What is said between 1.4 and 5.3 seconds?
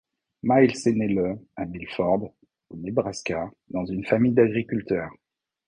à Milford, au Nebraska, dans une famille d'agriculteurs.